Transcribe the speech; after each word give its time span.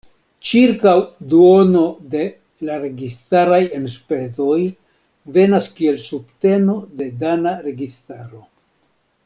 Ĉirkaŭ 0.51 0.93
duono 1.33 1.83
de 2.13 2.21
la 2.69 2.77
registaraj 2.85 3.61
enspezoj 3.81 4.57
venas 5.37 5.71
kiel 5.77 6.03
subteno 6.09 6.79
de 7.03 7.13
dana 7.25 7.57
registaro. 7.71 8.47